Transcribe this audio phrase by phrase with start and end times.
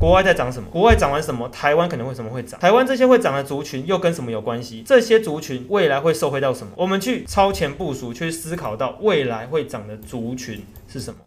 [0.00, 0.68] 国外在涨什么？
[0.70, 1.48] 国外涨完什么？
[1.48, 2.60] 台湾可能会什么会涨？
[2.60, 4.84] 台湾这些会涨的族群又跟什么有关系？
[4.86, 6.72] 这些族群未来会受惠到什么？
[6.76, 11.18] 我们去超前部署，去思考到未来会涨的族群是什么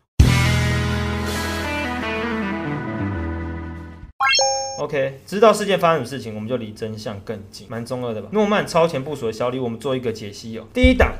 [4.80, 8.30] ？OK，知道事件发生什么事情，我们就离真相更近，蛮中二的吧？
[8.32, 10.66] 诺曼超前部署的小李，我们做一个解析哦。
[10.74, 11.12] 第一档。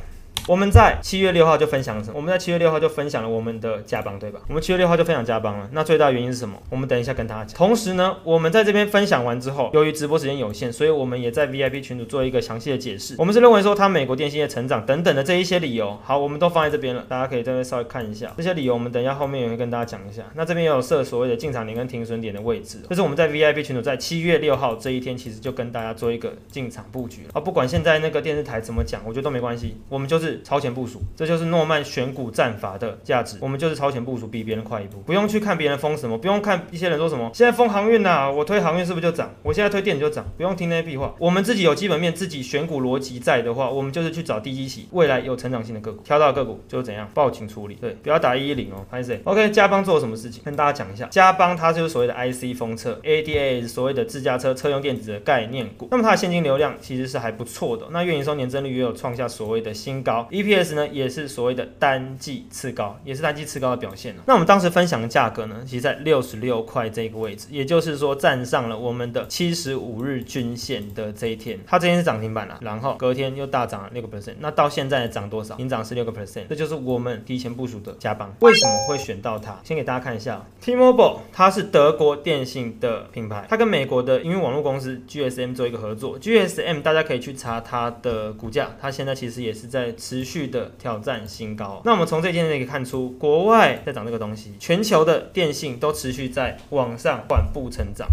[0.48, 2.14] 我们在七月六号就分享了什么？
[2.16, 4.42] 我们在七月六号就分享了我们的加邦，对吧？
[4.48, 5.70] 我们七月六号就分享加邦了。
[5.72, 6.62] 那最大原因是什么？
[6.70, 7.56] 我们等一下跟大家讲。
[7.56, 13.16] 同时呢，我们在这边分享完之后，由于直播时间有限，所以我们也在 VIP 群组做一个详细的解释。
[13.18, 18.74] 我们是认为说，它美国电信业成长等等的这一些理由，好，我们都放在这边了，大家可以这边稍微看一下这些理由。
[18.74, 20.24] 我们等一下后面也会跟大家讲一下。
[20.34, 27.30] 那这边也有设所谓的进场点跟停损点的位置，这是我们在 VIP 群组在七月六号这一天，其实就跟大家做一个进场布局了。
[27.34, 31.02] 啊，不管现在那个电视台怎么讲，我觉得都没关系，我们就是超前部署。
[31.16, 39.34] 这就是诺曼选股战法的价值，我们就是超前部署，比别人快一步，不用去看别人封什么，不用看一些人说什么，现在封航运呐，我推航运是不是就涨？
[39.44, 41.14] 我现在推电子就涨，不用听那些屁话。
[41.20, 50.42] 我们自己有基本面，自己选股逻辑在的话，我们就是去找低基期、未来有成长性的个股，挑到个股就怎样报警处理，对，不要打一一零哦，拍谁？OK，加邦做了什么事情？
[50.44, 61.68] 跟大家讲一下，加邦它就是所谓的 IC 封测，ADA 所谓的自驾车车用电子的概念股，那么它的现金流量其实是还不错的，那运营收年增率也有创下所谓的新高，EPS 呢也是所谓的。
[61.80, 75.56] 单季次高也是单季次高的表现那我们当时分享的价格呢，其实在六十六块这个位置，也就是说站上了我们的七十五日均线的这一天，它今天是涨停板了，然后隔天又大涨了六个 percent，那到现在涨多少？
[75.58, 78.32] 已涨是六个 percent，这就是我们提前部署的加邦。
[78.42, 79.58] 为什么会选到它？
[79.64, 91.82] 先给大家看一下，T-Mobile 它是德国电信的品牌，它跟美国的因为网络公司 GSM 做一个合作，GSM 大家可以去查它的股价，它现在其实也是在持续的挑战新高。
[91.86, 98.10] 那我们从这件事可以看出，国外在涨这个东西，全球的电信都持续在网上缓步成长。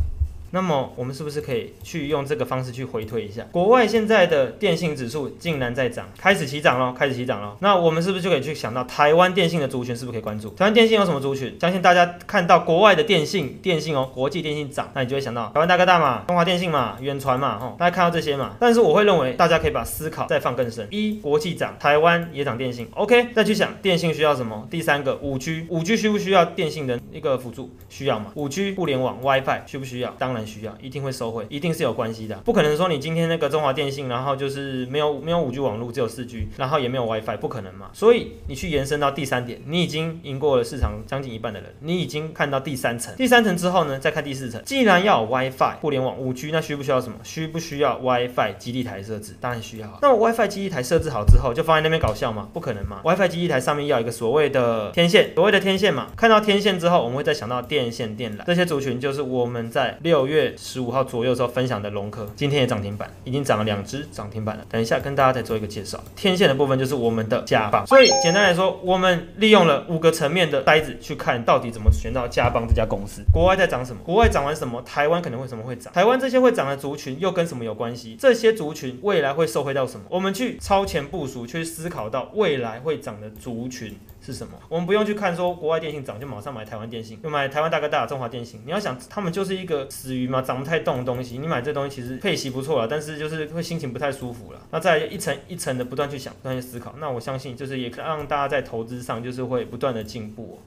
[0.50, 3.46] 那么我们是不是可以去用这个方式去回推一下？
[3.52, 7.56] 国外现在的电信指数竟然在涨，开始起涨了，开始起涨了。
[7.60, 10.48] 那我们是不是就可以去想到台湾电信的族群是不是可以关注？
[10.50, 11.54] 台湾电信有什么族群？
[11.60, 18.56] 相信大家看到国外的电信，电信哦，国际电信涨，那你就会想到台湾大哥大嘛，中华电信嘛，远传嘛，吼，大家看到这些嘛。
[18.58, 24.66] 但是我会认为大家可以把思考再放更深：一，国际涨，台湾也涨电信，OK，再去想电信需要什么？
[24.70, 27.70] 第三个，五 G，五 G 需不需要电信的一个辅助？
[27.90, 28.32] 需要嘛？
[28.34, 30.14] 五 G 互联网 WiFi 需不需要？
[30.18, 30.37] 当然。
[30.46, 37.90] 需要一定会收回，一定是有关系的，不可能说你今天那个中华电信，然后就是没有没有五 G 网络，只有四 G，然后也没有 WiFi，不可能嘛。
[37.92, 44.62] 所以你去延伸到第三点，你已经赢过了市场将近一半的人，你已经看到第三层，第三层之后呢，再看第四层。
[44.64, 47.18] 既然要有 WiFi 互联网五 G，那需不需要什么？
[47.22, 49.36] 需不需要 WiFi 基地台设置？
[49.40, 49.98] 当然需要。
[50.02, 52.48] 那么 WiFi 基地台设置好之后，就放在那边搞笑吗？
[52.52, 53.00] 不可能嘛。
[53.04, 56.08] WiFi 基地台上面要一个所谓的天线，所谓的天线嘛。
[56.16, 60.98] 看到天线之后，我们会再想到电线电缆这些族群，就是我们在六月十五号。
[61.08, 64.64] 左右时候分享的龙科，今天也涨停板，已经涨了两只涨停板了。
[64.68, 65.98] 等一下跟大家再做一个介绍。
[66.14, 73.22] 天线的部分就是我们的加棒，所以简单来说，我们利用了五个层面的呆子去看到底怎么选到加棒这家公司。
[73.32, 74.02] 国外在涨什么？
[74.04, 74.82] 国外涨完什么？
[74.82, 75.90] 台湾可能会什么会涨？
[75.94, 78.14] 台湾这些会涨的族群又跟什么有关系？
[78.20, 80.04] 这些族群未来会受惠到什么？
[80.10, 83.96] 我们去超前部署，去思考到未来会涨的族群。
[84.32, 84.52] 是什么？
[84.68, 88.60] 我们不用去看说国外电信涨就马上买台湾电信，就买台湾大哥大、中华电信。
[88.66, 91.38] 你要想，他们就是一个死鱼嘛，涨不太动的东西。
[91.38, 94.60] 你买这东西其实配息不错了，但是就是会心情不太舒服了。
[94.70, 100.60] 那再一层一层的不断去想、不断去思考，那我相信就是也可以让大家在投资上就是会不断的进步。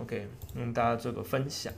[0.00, 1.70] OK，嗯，大家做个分享。